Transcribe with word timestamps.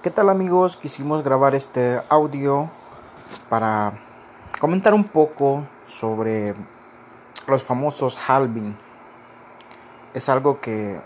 ¿Qué 0.00 0.12
tal 0.12 0.28
amigos? 0.28 0.76
Quisimos 0.76 1.24
grabar 1.24 1.56
este 1.56 2.00
audio 2.08 2.70
para 3.48 3.94
comentar 4.60 4.94
un 4.94 5.02
poco 5.02 5.64
sobre 5.86 6.54
los 7.48 7.64
famosos 7.64 8.16
halving. 8.16 8.76
Es 10.14 10.28
algo 10.28 10.60
que 10.60 11.00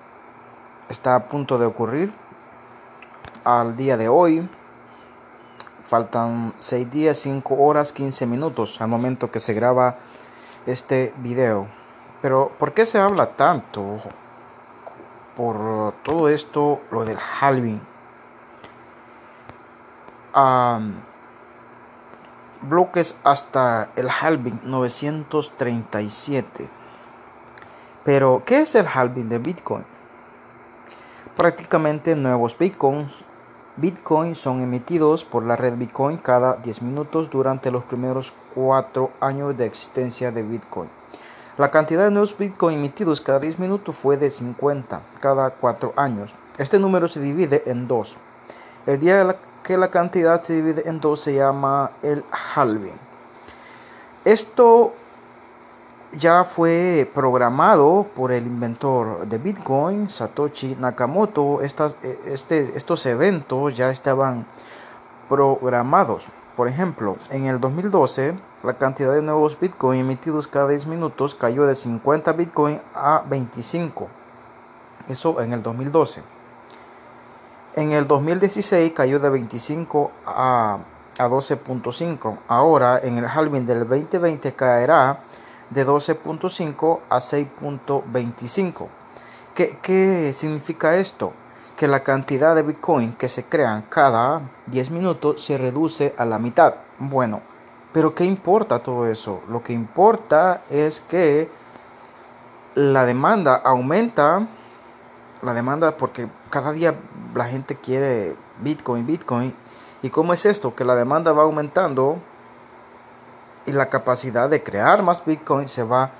está 0.91 1.17
a 1.17 1.27
punto 1.27 1.57
de 1.57 1.65
ocurrir 1.65 2.13
al 3.45 3.79
día 3.79 3.97
de 3.97 4.11
hoy. 4.11 4.47
Faltan 5.89 6.53
6 6.59 6.91
días, 6.91 7.17
5 7.17 7.55
horas, 7.55 7.95
15 7.95 8.27
minutos 8.27 8.79
al 8.83 8.89
momento 8.89 9.31
que 9.31 9.41
se 9.41 9.55
graba 9.55 9.97
este 10.67 11.15
video. 11.17 11.67
Pero 12.21 12.53
¿por 12.59 12.75
qué 12.75 12.85
se 12.85 12.99
habla 12.99 13.37
tanto 13.37 14.01
por 15.35 15.95
todo 16.03 16.29
esto, 16.29 16.83
lo 16.91 17.07
del 17.07 17.17
halving? 17.41 17.92
Bloques 22.63 23.19
hasta 23.25 23.91
el 23.97 24.09
halving 24.09 24.61
937. 24.65 26.69
Pero, 28.05 28.43
¿qué 28.45 28.63
es 28.63 28.75
el 28.75 28.87
halving 28.87 29.29
de 29.29 29.39
Bitcoin? 29.39 29.85
Prácticamente 31.37 32.17
nuevos 32.17 32.57
Bitcoins. 32.59 33.13
Bitcoins 33.77 34.39
son 34.39 34.61
emitidos 34.61 35.25
por 35.25 35.45
la 35.45 35.57
red 35.57 35.77
Bitcoin 35.77 36.19
cada 36.19 36.57
10 36.57 36.83
minutos 36.83 37.31
durante 37.31 37.71
los 37.71 37.85
primeros 37.85 38.35
4 38.55 39.11
años 39.21 39.57
de 39.57 39.65
existencia 39.65 40.31
de 40.31 40.43
Bitcoin. 40.43 40.91
La 41.57 41.71
cantidad 41.71 42.05
de 42.05 42.11
nuevos 42.11 42.37
Bitcoin 42.37 42.79
emitidos 42.79 43.21
cada 43.21 43.39
10 43.39 43.59
minutos 43.59 43.97
fue 43.97 44.17
de 44.17 44.31
50 44.31 45.01
cada 45.21 45.51
4 45.51 45.95
años. 45.97 46.35
Este 46.59 46.79
número 46.79 47.09
se 47.09 47.21
divide 47.21 47.63
en 47.67 47.89
dos. 47.89 48.19
El 48.85 49.01
día 49.01 49.17
de 49.17 49.25
la 49.25 49.37
que 49.63 49.77
la 49.77 49.91
cantidad 49.91 50.43
se 50.43 50.55
divide 50.55 50.89
en 50.89 51.01
dos 51.01 51.21
se 51.21 51.35
llama 51.35 51.93
el 52.03 52.25
halving. 52.55 52.99
Esto 54.25 54.95
ya 56.13 56.45
fue 56.45 57.11
programado 57.15 58.07
por 58.15 58.33
el 58.33 58.47
inventor 58.47 59.27
de 59.27 59.39
Bitcoin, 59.39 60.11
Satoshi 60.11 60.77
Nakamoto. 60.79 61.63
Estas, 61.63 61.97
e, 62.03 62.19
este, 62.27 62.77
estos 62.77 63.07
eventos 63.07 63.77
ya 63.77 63.91
estaban 63.91 64.47
programados. 65.29 66.27
Por 66.57 66.69
ejemplo, 66.69 67.17
en 67.31 67.47
el 67.47 67.59
2012, 67.61 68.35
la 68.63 68.75
cantidad 68.75 69.15
de 69.15 69.23
nuevos 69.23 69.59
Bitcoin 69.59 70.01
emitidos 70.01 70.47
cada 70.47 70.69
10 70.69 70.87
minutos 70.87 71.35
cayó 71.35 71.67
de 71.67 71.75
50 71.75 72.33
Bitcoin 72.33 72.81
a 72.95 73.25
25. 73.27 74.09
Eso 75.09 75.41
en 75.41 75.55
el 75.55 75.63
2012. 75.63 76.23
En 77.75 77.93
el 77.93 78.07
2016 78.07 78.93
cayó 78.93 79.19
de 79.19 79.31
25 79.31 80.11
a, 80.27 80.79
12.5. 81.17 82.39
Ahora 82.49 83.01
en 83.03 83.17
el 83.17 83.25
halving 83.25 83.65
del 83.65 83.89
2020 83.89 84.53
caerá 84.53 85.21
de 85.71 85.87
12.5 85.87 87.01
a 87.09 87.17
6.25. 87.17 88.87
¿Qué, 89.55 89.79
¿Qué 89.81 90.35
significa 90.37 90.97
esto? 90.97 91.33
Que 91.77 91.89
la 91.89 92.03
cantidad 92.03 92.55
de 92.55 92.63
Bitcoin 92.63 93.15
que 93.15 93.29
se 93.29 93.45
crean 93.45 93.87
cada 93.89 94.43
10 94.67 94.91
minutos 94.91 95.43
se 95.43 95.57
reduce 95.57 96.15
a 96.19 96.27
la 96.27 96.39
mitad. 96.39 96.75
Bueno, 96.99 97.41
pero 97.95 98.15
¿qué 98.15 98.25
importa 98.27 98.81
todo 98.81 99.07
eso? 99.07 99.41
Lo 99.49 99.63
que 99.63 99.73
importa 99.73 100.63
es 100.69 101.01
que 101.01 101.49
la 102.75 103.07
demanda 103.07 103.55
aumenta 103.57 104.47
la 105.43 105.53
demanda 105.53 105.97
porque 105.97 106.29
cada 106.51 106.73
día 106.73 106.95
la 107.35 107.47
gente 107.47 107.77
quiere 107.77 108.37
Bitcoin, 108.61 109.07
Bitcoin. 109.07 109.55
¿Y 110.03 110.11
cómo 110.11 110.33
es 110.33 110.47
esto? 110.47 110.75
Que 110.75 110.85
la 110.85 110.95
demanda 110.95 111.33
va 111.33 111.43
aumentando 111.43 112.19
y 113.67 113.73
la 113.73 113.89
capacidad 113.89 114.49
de 114.49 114.63
crear 114.63 115.03
más 115.03 115.25
Bitcoin 115.25 115.69
se 115.69 115.85
va 115.85 116.11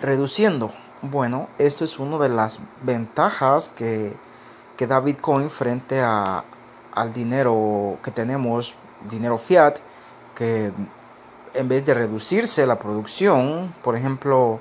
reduciendo. 0.00 0.72
Bueno, 1.02 1.48
esto 1.58 1.84
es 1.84 1.98
una 1.98 2.18
de 2.18 2.28
las 2.28 2.60
ventajas 2.82 3.70
que, 3.74 4.14
que 4.76 4.86
da 4.86 5.00
Bitcoin 5.00 5.50
frente 5.50 6.00
a, 6.00 6.44
al 6.94 7.12
dinero 7.12 7.98
que 8.02 8.10
tenemos, 8.10 8.74
dinero 9.08 9.38
fiat, 9.38 9.78
que 10.34 10.72
en 11.54 11.68
vez 11.68 11.84
de 11.84 11.94
reducirse 11.94 12.66
la 12.66 12.78
producción, 12.78 13.74
por 13.82 13.96
ejemplo, 13.96 14.60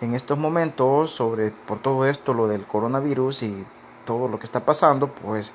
en 0.00 0.14
estos 0.14 0.38
momentos 0.38 1.10
sobre 1.10 1.50
por 1.50 1.78
todo 1.78 2.06
esto 2.06 2.34
lo 2.34 2.48
del 2.48 2.66
coronavirus 2.66 3.42
y 3.42 3.66
todo 4.04 4.28
lo 4.28 4.38
que 4.38 4.46
está 4.46 4.60
pasando 4.60 5.08
pues 5.08 5.52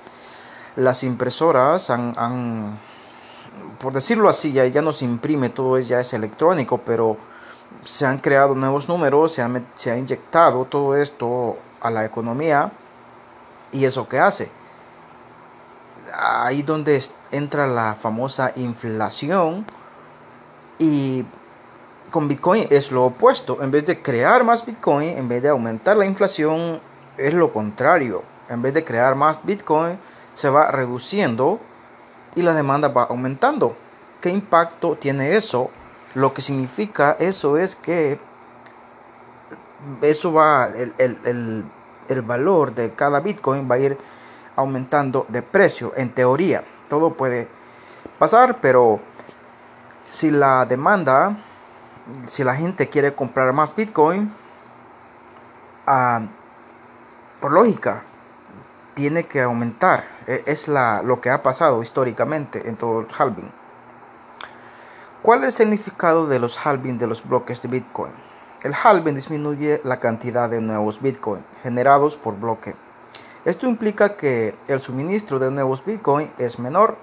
las 0.75 1.03
impresoras 1.03 1.89
han, 1.89 2.79
por 3.79 3.93
decirlo 3.93 4.29
así 4.29 4.51
ya, 4.51 4.65
ya 4.65 4.81
no 4.81 4.91
se 4.91 5.05
imprime 5.05 5.49
todo 5.49 5.79
ya 5.79 5.99
es 5.99 6.13
electrónico 6.13 6.79
pero 6.79 7.17
se 7.81 8.05
han 8.05 8.19
creado 8.19 8.55
nuevos 8.55 8.87
números 8.87 9.33
se 9.33 9.41
ha, 9.41 9.49
se 9.75 9.91
ha 9.91 9.97
inyectado 9.97 10.65
todo 10.65 10.95
esto 10.95 11.57
a 11.81 11.89
la 11.89 12.05
economía 12.05 12.71
y 13.71 13.85
eso 13.85 14.07
que 14.07 14.19
hace 14.19 14.51
ahí 16.13 16.61
donde 16.61 17.03
entra 17.31 17.67
la 17.67 17.95
famosa 17.95 18.51
inflación 18.55 19.65
y 20.79 21.25
con 22.15 22.29
Bitcoin 22.29 22.67
es 22.69 22.93
lo 22.93 23.03
opuesto. 23.03 23.61
En 23.61 23.71
vez 23.71 23.85
de 23.85 24.01
crear 24.01 24.45
más 24.45 24.65
Bitcoin, 24.65 25.17
en 25.17 25.27
vez 25.27 25.43
de 25.43 25.49
aumentar 25.49 25.97
la 25.97 26.05
inflación, 26.05 26.79
es 27.17 27.33
lo 27.33 27.51
contrario. 27.51 28.23
En 28.47 28.61
vez 28.61 28.73
de 28.73 28.85
crear 28.85 29.15
más 29.15 29.43
Bitcoin, 29.43 29.99
se 30.33 30.49
va 30.49 30.71
reduciendo 30.71 31.59
y 32.33 32.41
la 32.41 32.53
demanda 32.53 32.87
va 32.87 33.03
aumentando. 33.03 33.75
¿Qué 34.21 34.29
impacto 34.29 34.95
tiene 34.95 35.35
eso? 35.35 35.71
Lo 36.13 36.33
que 36.33 36.41
significa 36.41 37.17
eso 37.19 37.57
es 37.57 37.75
que 37.75 38.17
eso 40.01 40.31
va, 40.31 40.69
el, 40.97 41.65
el 42.07 42.21
valor 42.21 42.73
de 42.73 42.93
cada 42.93 43.19
Bitcoin 43.19 43.69
va 43.69 43.75
a 43.75 43.79
ir 43.79 43.97
aumentando 44.55 45.25
de 45.27 45.41
precio, 45.41 45.91
en 45.97 46.11
teoría. 46.11 46.63
Todo 46.87 47.11
puede 47.11 47.49
pasar, 48.17 48.61
pero 48.61 49.01
si 50.11 50.31
la 50.31 50.65
demanda 50.65 51.35
si 52.27 52.43
la 52.43 52.55
gente 52.55 52.89
quiere 52.89 53.13
comprar 53.13 53.51
más 53.53 53.75
Bitcoin, 53.75 54.31
ah, 55.87 56.21
por 57.39 57.51
lógica, 57.51 58.03
tiene 58.93 59.25
que 59.25 59.41
aumentar. 59.41 60.05
E, 60.27 60.43
es 60.45 60.67
la, 60.67 61.01
lo 61.03 61.21
que 61.21 61.29
ha 61.29 61.43
pasado 61.43 61.81
históricamente 61.81 62.67
en 62.67 62.77
todo 62.77 63.01
el 63.01 63.07
halving. 63.15 63.51
¿Cuál 65.21 65.43
es 65.43 65.59
el 65.59 65.67
significado 65.67 66.27
de 66.27 66.39
los 66.39 66.65
halving 66.65 66.97
de 66.97 67.07
los 67.07 67.27
bloques 67.27 67.61
de 67.61 67.67
Bitcoin? 67.67 68.11
El 68.61 68.73
halving 68.73 69.15
disminuye 69.15 69.81
la 69.83 69.99
cantidad 69.99 70.49
de 70.49 70.61
nuevos 70.61 71.01
Bitcoin 71.01 71.43
generados 71.63 72.15
por 72.15 72.39
bloque. 72.39 72.75
Esto 73.43 73.67
implica 73.67 74.17
que 74.17 74.55
el 74.67 74.79
suministro 74.79 75.37
de 75.37 75.51
nuevos 75.51 75.85
Bitcoin 75.85 76.31
es 76.39 76.57
menor 76.57 76.97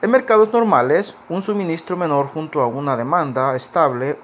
en 0.00 0.10
mercados 0.10 0.52
normales, 0.52 1.16
un 1.28 1.42
suministro 1.42 1.96
menor 1.96 2.28
junto 2.28 2.60
a 2.60 2.66
una 2.66 2.96
demanda 2.96 3.54
estable 3.56 4.18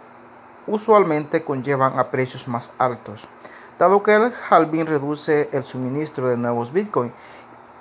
usualmente 0.66 1.44
conllevan 1.44 1.98
a 1.98 2.10
precios 2.10 2.48
más 2.48 2.72
altos, 2.78 3.26
dado 3.78 4.02
que 4.02 4.14
el 4.14 4.32
halving 4.48 4.86
reduce 4.86 5.48
el 5.52 5.62
suministro 5.62 6.28
de 6.28 6.36
nuevos 6.36 6.72
Bitcoin 6.72 7.12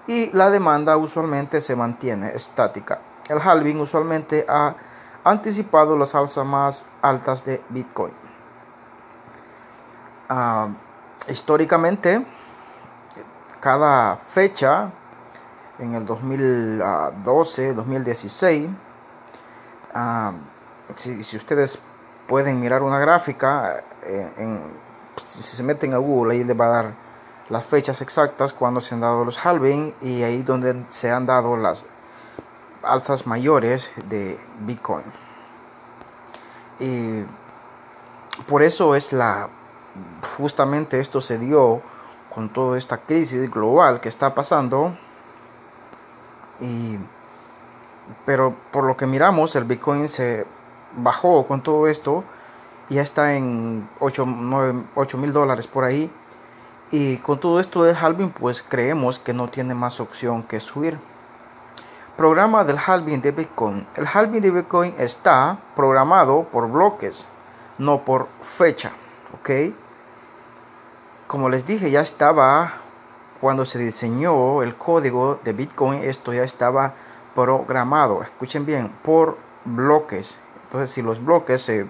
y 0.08 0.32
la 0.32 0.50
demanda 0.50 0.98
usualmente 0.98 1.62
se 1.62 1.76
mantiene 1.76 2.34
estática. 2.34 3.00
El 3.30 3.40
halving 3.40 3.80
usualmente 3.80 4.46
ha 4.50 4.76
anticipado 5.24 5.98
las 5.98 6.14
alzas 6.16 6.46
más 6.46 6.90
altas 7.02 7.46
de 7.46 7.62
Bitcoin. 7.70 8.14
Ah, 10.28 10.68
históricamente, 11.30 12.26
cada 13.62 14.18
fecha 14.28 14.92
en 15.80 15.96
el 15.96 16.06
2012, 16.06 17.74
2016. 17.74 18.70
Ah, 19.94 20.34
si, 20.96 21.38
ustedes 21.38 21.80
pueden 22.28 22.60
mirar 22.60 22.84
una 22.84 23.00
gráfica, 23.00 23.84
eh, 24.04 24.60
si 25.26 25.44
se 25.44 25.64
meten 25.64 25.94
a 25.94 25.98
Google, 25.98 26.34
ahí 26.34 26.44
les 26.44 26.60
va 26.60 26.66
a 26.66 26.70
dar 26.70 26.94
las 27.50 27.66
fechas 27.66 28.02
exactas 28.02 28.54
cuando 28.54 28.82
se 28.82 28.96
han 28.96 29.02
dado 29.02 29.26
los 29.26 29.46
halving 29.46 29.94
y 30.02 30.24
ahí 30.24 30.42
donde 30.44 30.86
se 30.90 31.12
han 31.12 31.26
dado 31.26 31.58
las 31.58 31.86
alzas 32.82 33.28
mayores 33.28 33.92
de 34.08 34.40
Bitcoin. 34.62 35.06
Y 36.80 37.24
por 38.48 38.64
eso 38.64 38.96
es 38.96 39.14
la 39.14 39.50
justamente 40.38 41.00
esto 41.00 41.22
se 41.22 41.38
dio 41.38 41.82
con 42.34 42.50
toda 42.50 42.78
esta 42.78 42.98
crisis 42.98 43.50
global 43.52 44.02
que 44.02 44.10
está 44.10 44.34
pasando 44.34 44.98
y, 46.60 46.98
pero 48.26 48.56
por 48.72 48.84
lo 48.84 48.98
que 48.98 49.06
miramos, 49.06 49.56
el 49.56 49.64
Bitcoin 49.64 50.10
se 50.10 50.46
bajó 50.96 51.48
con 51.48 51.62
todo 51.62 51.88
esto 51.88 52.24
y 52.90 52.96
ya 52.96 53.02
está 53.02 53.34
en 53.36 53.90
8 54.00 54.26
mil 54.26 55.34
dólares 55.34 55.68
por 55.68 55.84
ahí. 55.84 56.12
Y 56.92 57.18
con 57.18 57.40
todo 57.40 57.60
esto 57.60 57.84
de 57.84 57.96
halving, 57.96 58.30
pues 58.30 58.62
creemos 58.62 59.18
que 59.18 59.34
no 59.34 59.48
tiene 59.48 59.74
más 59.74 60.00
opción 60.00 60.44
que 60.44 60.60
subir. 60.60 61.00
Programa 62.16 62.64
del 62.64 62.78
halving 62.78 63.22
de 63.22 63.32
Bitcoin. 63.32 63.88
El 63.96 64.06
halving 64.06 64.42
de 64.42 64.52
Bitcoin 64.52 64.94
está 65.00 65.58
programado 65.76 66.44
por 66.52 66.70
bloques, 66.70 67.26
no 67.80 68.06
por 68.06 68.28
fecha. 68.42 68.92
¿Ok? 69.34 69.74
Como 71.26 71.50
les 71.50 71.66
dije, 71.66 71.90
ya 71.90 72.02
estaba 72.02 72.83
cuando 73.44 73.66
se 73.66 73.78
diseñó 73.78 74.64
el 74.64 74.78
código 74.78 75.38
de 75.44 75.52
Bitcoin, 75.52 76.00
esto 76.02 76.32
ya 76.32 76.44
estaba 76.44 76.94
programado. 77.36 78.24
Escuchen 78.24 78.66
bien, 78.66 78.88
por 79.04 79.38
bloques. 79.66 80.38
Entonces, 80.64 80.92
si 80.92 81.02
los 81.02 81.22
bloques 81.22 81.62
se 81.62 81.86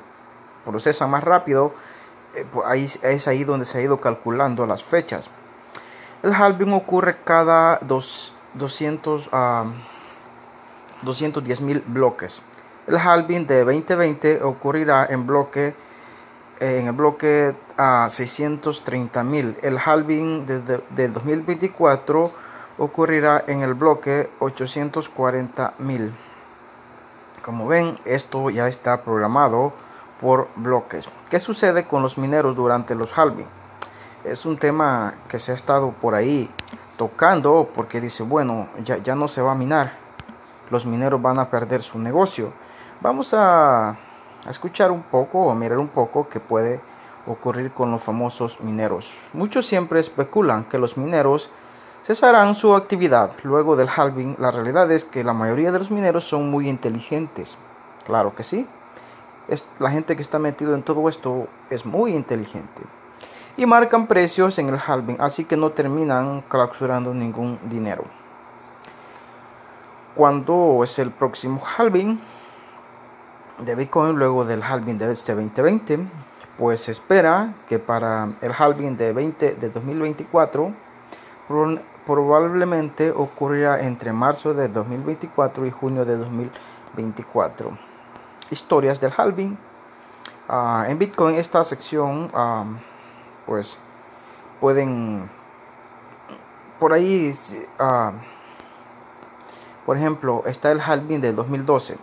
procesan 0.65 1.11
más 1.11 1.23
rápido, 1.23 1.71
eh, 2.33 2.43
pues 2.51 2.65
ahí, 2.67 2.89
es 3.03 3.27
ahí 3.27 3.43
donde 3.43 3.67
se 3.67 3.77
ha 3.77 3.81
ido 3.81 4.01
calculando 4.01 4.65
las 4.65 4.83
fechas. 4.83 5.29
El 6.23 6.33
halving 6.33 6.73
ocurre 6.73 7.17
cada 7.23 7.77
dos, 7.83 8.33
200 8.55 9.29
a 9.31 9.65
210 11.03 11.61
mil 11.61 11.83
bloques. 11.85 12.41
El 12.87 12.97
halving 12.97 13.45
de 13.45 13.63
2020 13.63 14.41
ocurrirá 14.41 15.05
en 15.07 15.27
bloque 15.27 15.75
en 16.59 16.87
el 16.87 16.93
bloque 16.93 17.55
a 17.77 18.07
630 18.09 19.23
mil. 19.23 19.57
El 19.61 19.77
halving 19.77 20.45
del 20.45 21.13
2024 21.13 22.31
ocurrirá 22.77 23.43
en 23.47 23.61
el 23.61 23.73
bloque 23.73 24.29
840 24.39 25.73
mil. 25.79 26.13
Como 27.41 27.67
ven, 27.67 27.99
esto 28.05 28.49
ya 28.49 28.67
está 28.67 29.03
programado 29.03 29.73
por 30.21 30.47
bloques. 30.55 31.09
¿Qué 31.29 31.39
sucede 31.39 31.85
con 31.85 32.01
los 32.01 32.17
mineros 32.17 32.55
durante 32.55 32.95
los 32.95 33.17
halving? 33.17 33.47
Es 34.23 34.45
un 34.45 34.57
tema 34.57 35.15
que 35.27 35.39
se 35.39 35.51
ha 35.51 35.55
estado 35.55 35.91
por 35.91 36.15
ahí 36.15 36.49
tocando 36.97 37.69
porque 37.75 37.99
dice, 37.99 38.23
bueno, 38.23 38.69
ya, 38.83 38.97
ya 38.97 39.15
no 39.15 39.27
se 39.27 39.41
va 39.41 39.51
a 39.51 39.55
minar. 39.55 39.97
Los 40.69 40.85
mineros 40.85 41.21
van 41.21 41.39
a 41.39 41.49
perder 41.49 41.83
su 41.83 41.99
negocio. 41.99 42.53
Vamos 43.01 43.33
a, 43.33 43.97
a 44.45 44.51
escuchar 44.51 44.91
un 44.91 45.03
poco 45.03 45.45
o 45.45 45.55
mirar 45.55 45.77
un 45.77 45.87
poco 45.87 46.27
qué 46.29 46.39
puede 46.39 46.81
ocurrir 47.27 47.71
con 47.71 47.91
los 47.91 48.01
famosos 48.01 48.59
mineros. 48.61 49.13
Muchos 49.33 49.65
siempre 49.65 49.99
especulan 49.99 50.65
que 50.65 50.77
los 50.77 50.97
mineros 50.97 51.49
cesarán 52.03 52.55
su 52.55 52.75
actividad 52.75 53.31
luego 53.43 53.75
del 53.75 53.89
halving. 53.89 54.35
La 54.39 54.51
realidad 54.51 54.91
es 54.91 55.05
que 55.05 55.23
la 55.23 55.33
mayoría 55.33 55.71
de 55.71 55.79
los 55.79 55.91
mineros 55.91 56.25
son 56.25 56.51
muy 56.51 56.67
inteligentes. 56.67 57.57
Claro 58.05 58.35
que 58.35 58.43
sí. 58.43 58.67
Es, 59.47 59.65
la 59.79 59.91
gente 59.91 60.15
que 60.15 60.21
está 60.21 60.39
metido 60.39 60.73
en 60.73 60.83
todo 60.83 61.07
esto 61.09 61.47
es 61.69 61.85
muy 61.85 62.13
inteligente. 62.13 62.81
Y 63.55 63.65
marcan 63.65 64.07
precios 64.07 64.57
en 64.57 64.69
el 64.69 64.79
halving, 64.85 65.17
así 65.19 65.45
que 65.45 65.55
no 65.55 65.71
terminan 65.71 66.41
clausurando 66.49 67.13
ningún 67.13 67.59
dinero. 67.63 68.03
Cuando 70.15 70.81
es 70.83 70.97
el 70.99 71.11
próximo 71.11 71.61
halving 71.77 72.19
de 73.59 73.75
Bitcoin 73.75 74.15
luego 74.15 74.45
del 74.45 74.63
halving 74.63 74.97
de 74.97 75.11
este 75.11 75.33
2020? 75.33 75.99
Pues 76.57 76.81
se 76.81 76.91
espera 76.91 77.53
que 77.67 77.79
para 77.79 78.33
el 78.41 78.51
halving 78.57 78.97
de, 78.97 79.13
20, 79.13 79.55
de 79.55 79.69
2024 79.69 80.73
probablemente 82.05 83.11
ocurrirá 83.11 83.81
entre 83.81 84.13
marzo 84.13 84.53
de 84.53 84.67
2024 84.67 85.65
y 85.65 85.71
junio 85.71 86.05
de 86.05 86.17
2024. 86.17 87.77
Historias 88.49 88.99
del 88.99 89.13
halving. 89.15 89.57
Ah, 90.47 90.85
en 90.87 90.99
Bitcoin 90.99 91.35
esta 91.35 91.63
sección 91.63 92.29
ah, 92.33 92.65
pues 93.45 93.77
pueden 94.59 95.29
por 96.79 96.91
ahí 96.91 97.33
uh, 97.79 98.11
por 99.85 99.97
ejemplo 99.97 100.43
está 100.45 100.71
el 100.71 100.81
halving 100.81 101.21
del 101.21 101.35
2012 101.35 101.97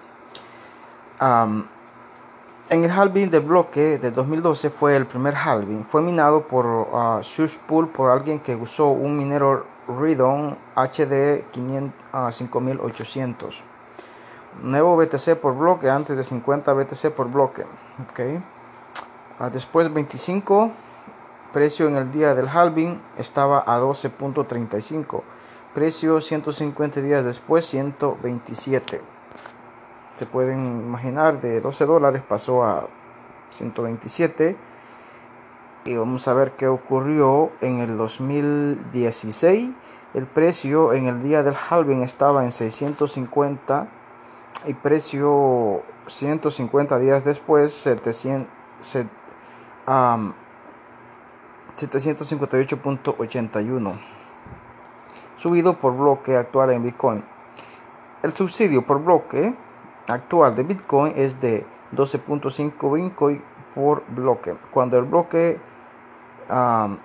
en 1.21 2.85
el 2.85 2.91
halving 2.91 3.31
del 3.31 3.43
bloque 3.43 3.99
de 3.99 4.11
2012 4.11 4.71
fue 4.71 4.97
el 4.97 5.07
primer 5.07 5.35
halving. 5.35 5.85
Fue 5.85 6.01
minado 6.01 6.47
por 6.47 6.65
uh, 6.67 7.21
por 7.93 8.11
alguien 8.11 8.41
que 8.41 8.57
usó 8.57 8.89
un 8.89 9.19
minero 9.19 9.67
Redon 9.89 10.57
HD 10.77 11.45
5800 11.53 13.63
nuevo 14.63 14.97
BTC 14.97 15.37
por 15.37 15.57
bloque 15.57 15.91
antes 15.91 16.17
de 16.17 16.25
50 16.25 16.73
BTC 16.73 17.11
por 17.11 17.31
bloque 17.31 17.65
okay. 18.11 18.43
Uh, 19.39 19.51
después 19.51 19.93
25 19.93 20.71
precio 21.53 21.89
en 21.89 21.97
el 21.97 22.13
día 22.13 22.35
del 22.35 22.49
halving 22.49 23.01
estaba 23.17 23.65
a 23.67 23.81
12.35 23.81 25.23
precio 25.75 26.21
150 26.21 27.01
días 27.01 27.25
después 27.25 27.67
127 27.67 29.01
se 30.21 30.27
pueden 30.27 30.83
imaginar 30.83 31.41
de 31.41 31.63
12 31.63 31.87
dólares 31.87 32.23
pasó 32.29 32.63
a 32.63 32.87
127 33.53 34.55
y 35.87 35.97
vamos 35.97 36.29
a 36.29 36.35
ver 36.35 36.53
qué 36.59 36.69
ocurrió 36.69 37.51
en 37.63 37.79
el 37.79 37.97
2016 37.97 39.71
el 40.13 40.27
precio 40.27 40.93
en 40.93 41.07
el 41.07 41.23
día 41.23 41.43
del 41.43 41.55
halving 41.55 42.03
estaba 42.03 42.45
en 42.45 42.53
650 42.53 43.89
y 44.67 44.75
precio 44.75 45.81
150 46.07 46.99
días 46.99 47.25
después 47.25 47.73
700, 47.73 48.47
758.81 51.77 53.99
subido 55.37 55.79
por 55.79 55.97
bloque 55.97 56.37
actual 56.37 56.73
en 56.73 56.83
Bitcoin. 56.83 57.25
El 58.23 58.35
subsidio 58.35 58.87
por 58.87 59.03
bloque 59.03 59.57
actual 60.11 60.55
de 60.55 60.63
Bitcoin 60.63 61.13
es 61.17 61.41
de 61.41 61.67
12.5 61.93 62.95
Bitcoin 62.95 63.43
por 63.75 64.05
bloque. 64.09 64.57
Cuando 64.71 64.99
el 64.99 65.05
bloque 65.05 65.61
um, 66.49 66.99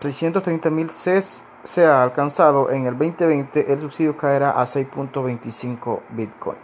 630.000 0.00 1.42
sea 1.62 2.02
alcanzado 2.02 2.70
en 2.70 2.86
el 2.86 2.96
2020, 2.98 3.72
el 3.72 3.78
subsidio 3.78 4.16
caerá 4.16 4.50
a 4.50 4.64
6.25 4.64 6.00
Bitcoin. 6.10 6.58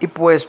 Y 0.00 0.08
pues 0.08 0.48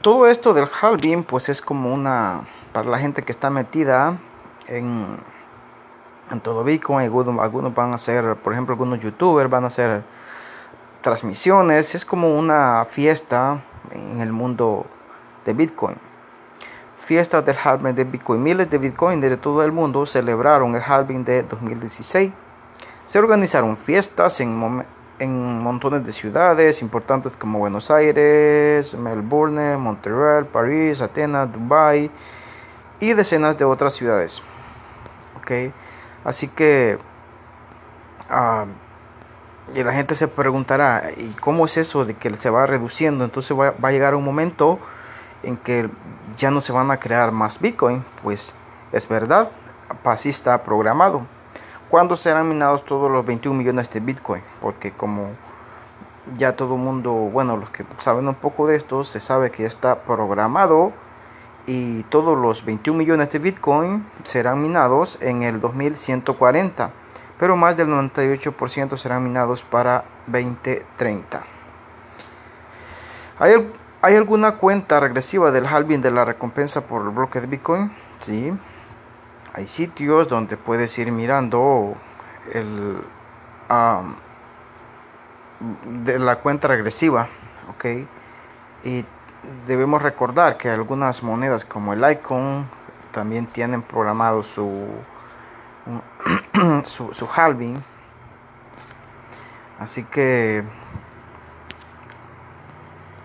todo 0.00 0.26
esto 0.26 0.54
del 0.54 0.66
halving 0.80 1.24
pues 1.24 1.50
es 1.50 1.60
como 1.60 1.92
una 1.92 2.48
para 2.72 2.88
la 2.88 2.98
gente 2.98 3.22
que 3.22 3.32
está 3.32 3.50
metida 3.50 4.18
en, 4.66 5.18
en 6.30 6.40
todo 6.40 6.64
Bitcoin 6.64 7.04
algunos, 7.04 7.38
algunos 7.42 7.74
van 7.74 7.92
a 7.92 7.94
hacer 7.96 8.36
por 8.36 8.52
ejemplo 8.52 8.72
algunos 8.72 9.00
youtubers 9.00 9.50
van 9.50 9.64
a 9.64 9.66
hacer 9.68 10.02
transmisiones 11.02 11.94
es 11.94 12.04
como 12.04 12.38
una 12.38 12.84
fiesta 12.88 13.62
en 13.90 14.20
el 14.20 14.32
mundo 14.32 14.86
de 15.44 15.52
Bitcoin 15.52 15.96
fiestas 16.92 17.44
del 17.44 17.56
halving 17.62 17.94
de 17.94 18.04
Bitcoin 18.04 18.42
miles 18.42 18.70
de 18.70 18.78
Bitcoin 18.78 19.20
de 19.20 19.36
todo 19.36 19.62
el 19.62 19.72
mundo 19.72 20.06
celebraron 20.06 20.74
el 20.74 20.82
halving 20.82 21.24
de 21.24 21.42
2016 21.42 22.32
se 23.04 23.18
organizaron 23.18 23.76
fiestas 23.76 24.40
en, 24.40 24.84
en 25.18 25.58
montones 25.60 26.04
de 26.04 26.12
ciudades 26.12 26.80
importantes 26.80 27.32
como 27.32 27.58
Buenos 27.58 27.90
Aires, 27.90 28.94
Melbourne, 28.94 29.76
Montreal, 29.76 30.46
París, 30.46 31.00
Atenas, 31.00 31.52
Dubai 31.52 32.10
y 33.00 33.12
decenas 33.12 33.58
de 33.58 33.64
otras 33.64 33.94
ciudades. 33.94 34.42
¿Ok? 35.36 35.72
Así 36.24 36.48
que 36.48 36.98
uh, 38.30 38.66
y 39.72 39.82
la 39.82 39.92
gente 39.92 40.14
se 40.14 40.28
preguntará, 40.28 41.10
¿y 41.16 41.30
cómo 41.40 41.64
es 41.64 41.76
eso 41.78 42.04
de 42.04 42.14
que 42.14 42.36
se 42.36 42.50
va 42.50 42.66
reduciendo? 42.66 43.24
Entonces 43.24 43.58
va, 43.58 43.72
va 43.82 43.88
a 43.88 43.92
llegar 43.92 44.14
un 44.14 44.24
momento 44.24 44.78
en 45.42 45.56
que 45.56 45.88
ya 46.36 46.50
no 46.50 46.60
se 46.60 46.72
van 46.72 46.90
a 46.90 46.98
crear 46.98 47.32
más 47.32 47.60
Bitcoin. 47.60 48.04
Pues 48.22 48.54
es 48.92 49.08
verdad, 49.08 49.50
así 50.04 50.28
está 50.28 50.62
programado. 50.62 51.26
¿Cuándo 51.88 52.16
serán 52.16 52.48
minados 52.48 52.84
todos 52.84 53.10
los 53.10 53.24
21 53.24 53.56
millones 53.56 53.90
de 53.90 54.00
Bitcoin? 54.00 54.42
Porque 54.60 54.92
como 54.92 55.28
ya 56.36 56.56
todo 56.56 56.74
el 56.74 56.80
mundo, 56.80 57.12
bueno, 57.12 57.56
los 57.56 57.70
que 57.70 57.84
saben 57.98 58.28
un 58.28 58.34
poco 58.34 58.66
de 58.66 58.76
esto, 58.76 59.04
se 59.04 59.20
sabe 59.20 59.50
que 59.50 59.64
está 59.64 60.00
programado 60.02 60.92
y 61.66 62.02
todos 62.04 62.36
los 62.36 62.64
21 62.64 62.98
millones 62.98 63.30
de 63.30 63.38
Bitcoin 63.38 64.06
serán 64.22 64.62
minados 64.62 65.18
en 65.22 65.42
el 65.42 65.60
2140, 65.60 66.90
pero 67.38 67.56
más 67.56 67.76
del 67.76 67.88
98% 67.88 68.96
serán 68.96 69.24
minados 69.24 69.62
para 69.62 70.04
2030. 70.26 71.42
¿Hay, 73.38 73.72
¿Hay 74.02 74.16
alguna 74.16 74.56
cuenta 74.56 75.00
regresiva 75.00 75.50
del 75.50 75.66
halving 75.66 76.02
de 76.02 76.10
la 76.10 76.24
recompensa 76.24 76.82
por 76.82 77.02
el 77.02 77.08
bloque 77.08 77.40
de 77.40 77.46
Bitcoin? 77.46 77.92
Sí, 78.20 78.52
hay 79.54 79.66
sitios 79.66 80.28
donde 80.28 80.56
puedes 80.56 80.98
ir 80.98 81.10
mirando 81.12 81.94
el 82.52 82.98
de 86.04 86.18
la 86.18 86.36
cuenta 86.40 86.68
regresiva 86.68 87.28
ok 87.70 87.84
y 88.84 89.04
debemos 89.66 90.02
recordar 90.02 90.56
que 90.56 90.70
algunas 90.70 91.22
monedas 91.22 91.64
como 91.64 91.92
el 91.92 92.10
icon 92.10 92.68
también 93.12 93.46
tienen 93.46 93.82
programado 93.82 94.42
su 94.42 94.88
su, 96.84 97.28
halving. 97.34 97.82
Así 99.78 100.04
que 100.04 100.64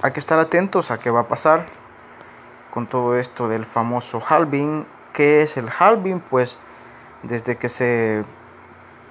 hay 0.02 0.12
que 0.12 0.20
estar 0.20 0.40
atentos 0.40 0.92
a 0.92 0.98
qué 0.98 1.12
va 1.12 1.22
a 1.22 1.28
pasar 1.28 1.66
con 2.72 2.88
todo 2.88 3.18
esto 3.18 3.48
del 3.48 3.66
famoso 3.66 4.22
halving. 4.28 4.86
¿Qué 5.14 5.42
es 5.44 5.58
el 5.58 5.70
halving? 5.70 6.20
Pues 6.20 6.60
desde 7.24 7.58
que 7.58 7.70
se 7.70 8.24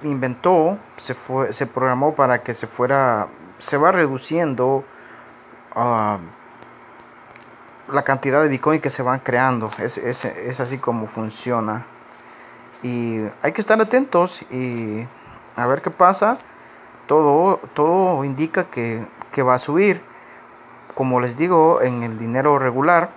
inventó, 0.03 0.77
se, 0.97 1.13
fue, 1.13 1.53
se 1.53 1.65
programó 1.67 2.15
para 2.15 2.43
que 2.43 2.53
se 2.53 2.67
fuera, 2.67 3.27
se 3.57 3.77
va 3.77 3.91
reduciendo 3.91 4.83
uh, 5.75 6.17
la 7.91 8.03
cantidad 8.03 8.41
de 8.41 8.49
Bitcoin 8.49 8.81
que 8.81 8.89
se 8.89 9.03
van 9.03 9.19
creando. 9.19 9.69
Es, 9.77 9.97
es, 9.97 10.25
es, 10.25 10.59
así 10.59 10.77
como 10.77 11.07
funciona. 11.07 11.85
Y 12.83 13.19
hay 13.41 13.51
que 13.51 13.61
estar 13.61 13.79
atentos 13.81 14.41
y 14.51 15.05
a 15.55 15.67
ver 15.67 15.81
qué 15.81 15.89
pasa. 15.89 16.37
Todo, 17.07 17.59
todo 17.73 18.23
indica 18.23 18.65
que, 18.65 19.05
que 19.31 19.41
va 19.43 19.55
a 19.55 19.59
subir. 19.59 20.01
Como 20.95 21.19
les 21.19 21.37
digo, 21.37 21.81
en 21.81 22.03
el 22.03 22.19
dinero 22.19 22.59
regular 22.59 23.09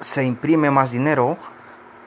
se 0.00 0.24
imprime 0.24 0.70
más 0.70 0.90
dinero 0.90 1.36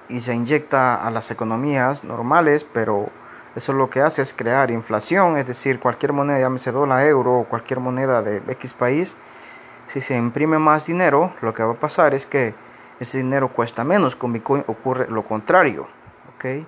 y 0.10 0.20
se 0.20 0.34
inyecta 0.36 0.96
a 0.96 1.10
las 1.12 1.32
economías 1.32 2.04
normales, 2.04 2.64
pero 2.64 3.08
eso 3.56 3.74
lo 3.74 3.90
que 3.90 4.02
hace 4.02 4.22
es 4.22 4.34
crear 4.34 4.70
inflación, 4.70 5.38
es 5.38 5.48
decir, 5.48 5.80
cualquier 5.80 6.12
moneda, 6.12 6.40
llámese 6.40 6.72
dólar, 6.72 7.06
euro 7.06 7.40
o 7.40 7.44
cualquier 7.46 7.80
moneda 7.80 8.22
de 8.22 8.42
X 8.52 8.74
país, 8.74 9.16
si 9.88 10.02
se 10.02 10.16
imprime 10.16 10.60
más 10.60 10.86
dinero, 10.86 11.34
lo 11.42 11.54
que 11.54 11.64
va 11.64 11.74
a 11.74 11.80
pasar 11.80 12.14
es 12.14 12.26
que 12.26 12.54
ese 13.00 13.18
dinero 13.18 13.50
cuesta 13.50 13.84
menos, 13.84 14.16
con 14.16 14.34
Bitcoin 14.34 14.64
ocurre 14.68 15.08
lo 15.10 15.24
contrario, 15.24 15.88
¿ok? 16.36 16.66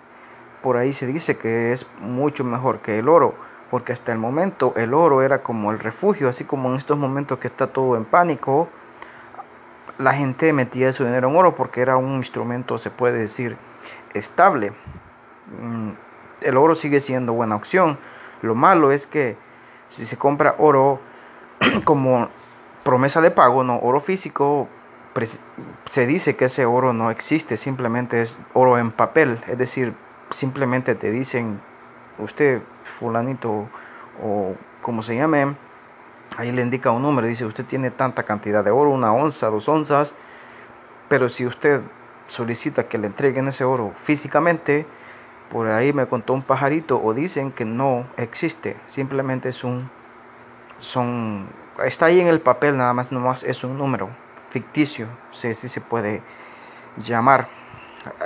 Por 0.62 0.78
ahí 0.78 0.94
se 0.94 1.08
dice 1.08 1.38
que 1.38 1.72
es 1.72 1.88
mucho 2.00 2.44
mejor 2.44 2.80
que 2.80 3.00
el 3.00 3.10
oro, 3.10 3.36
porque 3.72 3.94
hasta 3.94 4.12
el 4.12 4.18
momento 4.18 4.74
el 4.76 4.94
oro 4.94 5.22
era 5.22 5.42
como 5.42 5.72
el 5.72 5.80
refugio, 5.80 6.30
así 6.30 6.44
como 6.44 6.70
en 6.70 6.76
estos 6.76 6.98
momentos 6.98 7.40
que 7.40 7.48
está 7.48 7.68
todo 7.68 7.96
en 7.96 8.06
pánico, 8.06 8.70
la 9.98 10.14
gente 10.14 10.54
metía 10.54 10.94
su 10.94 11.06
dinero 11.06 11.30
en 11.30 11.36
oro 11.36 11.56
porque 11.56 11.82
era 11.82 11.98
un 11.98 12.18
instrumento, 12.18 12.78
se 12.78 12.92
puede 12.92 13.20
decir, 13.20 13.58
estable. 14.14 14.74
Mm, 15.62 15.92
el 16.42 16.58
oro 16.58 16.76
sigue 16.76 17.00
siendo 17.00 17.34
buena 17.34 17.56
opción. 17.56 17.98
Lo 18.42 18.54
malo 18.54 18.92
es 18.92 19.08
que 19.08 19.38
si 19.88 20.06
se 20.06 20.18
compra 20.18 20.56
oro 20.60 21.00
como 21.84 22.30
promesa 22.88 23.20
de 23.20 23.32
pago, 23.32 23.66
no 23.66 23.80
oro 23.80 24.00
físico, 24.00 24.70
se 25.90 26.08
dice 26.08 26.38
que 26.38 26.46
ese 26.46 26.66
oro 26.66 26.94
no 26.94 27.12
existe, 27.12 27.58
simplemente 27.58 28.22
es 28.22 28.40
oro 28.54 28.78
en 28.78 28.92
papel, 28.92 29.44
es 29.48 29.58
decir, 29.58 29.94
simplemente 30.30 30.96
te 30.96 31.12
dicen, 31.12 31.60
usted 32.18 32.62
fulanito 32.98 33.68
o 34.24 34.56
como 34.82 35.04
se 35.04 35.18
llame, 35.18 35.58
Ahí 36.38 36.54
le 36.54 36.62
indica 36.62 36.92
un 36.92 37.02
número, 37.02 37.28
dice 37.28 37.46
usted 37.46 37.66
tiene 37.66 37.92
tanta 37.92 38.24
cantidad 38.24 38.64
de 38.64 38.72
oro, 38.72 38.92
una 38.92 39.12
onza, 39.12 39.50
dos 39.50 39.68
onzas, 39.68 40.14
pero 41.10 41.28
si 41.28 41.46
usted 41.46 41.82
solicita 42.28 42.88
que 42.88 42.98
le 42.98 43.08
entreguen 43.08 43.50
ese 43.50 43.66
oro 43.66 43.92
físicamente, 44.02 44.86
por 45.52 45.68
ahí 45.68 45.92
me 45.92 46.06
contó 46.06 46.34
un 46.34 46.42
pajarito 46.42 47.02
o 47.04 47.14
dicen 47.14 47.52
que 47.52 47.66
no 47.66 48.06
existe, 48.16 48.78
simplemente 48.88 49.50
es 49.50 49.66
un, 49.66 49.90
son, 50.80 51.48
está 51.84 52.08
ahí 52.08 52.20
en 52.20 52.28
el 52.28 52.40
papel 52.40 52.78
nada 52.78 52.94
más, 52.94 53.12
nomás 53.12 53.44
es 53.44 53.64
un 53.64 53.78
número 53.78 54.10
ficticio, 54.50 55.08
si 55.32 55.54
se 55.54 55.82
puede 55.82 56.22
llamar. 56.98 57.48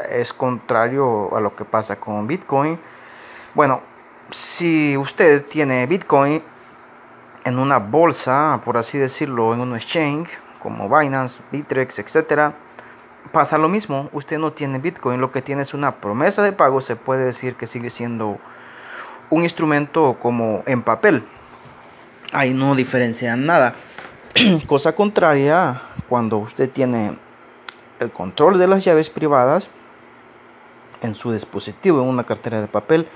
Es 0.10 0.32
contrario 0.34 1.36
a 1.36 1.40
lo 1.40 1.56
que 1.56 1.66
pasa 1.66 1.96
con 1.96 2.28
Bitcoin. 2.28 2.80
Bueno, 3.54 3.82
si 4.30 4.96
usted 4.98 5.46
tiene 5.46 5.86
Bitcoin, 5.88 6.44
en 7.44 7.60
una 7.60 7.80
bolsa, 7.80 8.62
por 8.64 8.78
así 8.78 8.98
decirlo, 8.98 9.54
en 9.54 9.62
un 9.62 9.76
exchange 9.76 10.30
como 10.62 10.88
Binance, 10.88 11.44
Bitrex, 11.52 12.00
etcétera, 12.00 12.54
pasa 13.32 13.58
lo 13.58 13.68
mismo. 13.68 14.10
Usted 14.14 14.38
no 14.38 14.54
tiene 14.54 14.78
Bitcoin, 14.80 15.20
lo 15.20 15.32
que 15.32 15.42
tiene 15.42 15.64
es 15.64 15.74
una 15.74 15.96
promesa 15.96 16.44
de 16.44 16.52
pago. 16.52 16.82
Se 16.82 16.96
puede 16.96 17.26
decir 17.26 17.56
que 17.56 17.68
sigue 17.68 17.90
siendo 17.90 18.38
un 19.30 19.44
instrumento 19.44 20.18
como 20.22 20.64
en 20.66 20.84
papel. 20.84 21.26
Ahí 22.32 22.54
no 22.54 22.76
diferencian 22.76 23.46
nada. 23.46 23.76
Cosa 24.68 24.96
contraria, 24.96 25.82
cuando 26.08 26.38
usted 26.38 26.70
tiene 26.70 27.18
el 28.00 28.12
control 28.12 28.58
de 28.58 28.68
las 28.68 28.84
llaves 28.84 29.10
privadas 29.10 29.70
en 31.02 31.16
su 31.16 31.32
dispositivo, 31.32 32.02
en 32.02 32.08
una 32.08 32.24
cartera 32.24 32.62
de 32.62 32.68
papel, 32.68 33.08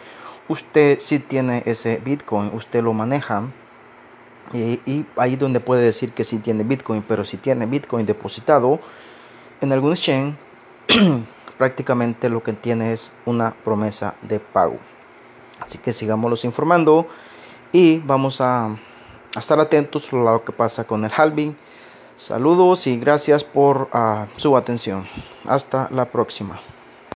usted 0.48 1.00
sí 1.00 1.20
tiene 1.20 1.64
ese 1.66 2.02
Bitcoin, 2.04 2.52
usted 2.54 2.84
lo 2.84 2.94
maneja 2.94 3.44
y, 4.54 5.06
ahí 5.18 5.36
donde 5.36 5.60
puede 5.60 5.84
decir 5.84 6.14
que 6.14 6.24
sí 6.24 6.40
tiene 6.40 6.64
Bitcoin, 6.64 7.04
pero 7.08 7.26
si 7.26 7.38
tiene 7.38 7.66
Bitcoin 7.66 8.06
depositado 8.06 8.80
en 9.62 9.72
algún 9.72 9.92
exchange, 9.92 10.36
prácticamente 11.58 12.30
lo 12.30 12.44
que 12.44 12.54
tiene 12.54 12.94
es 12.94 13.12
una 13.26 13.56
promesa 13.64 14.16
de 14.22 14.40
pago. 14.40 14.78
Así 15.60 15.78
que 15.78 15.94
sigámoslos 15.94 16.46
informando 16.46 17.08
y 17.72 18.00
vamos 18.00 18.40
a, 18.42 18.78
estar 19.40 19.60
atentos 19.60 20.12
a 20.12 20.16
lo 20.16 20.44
que 20.44 20.52
pasa 20.52 20.86
con 20.86 21.04
el 21.06 21.12
halving. 21.16 21.56
Saludos 22.16 22.88
y 22.88 22.98
gracias 22.98 23.44
por 23.44 23.90
ah, 23.92 24.28
su 24.38 24.56
atención. 24.56 25.06
Hasta 25.46 25.90
la 25.92 26.10
próxima. 26.12 26.60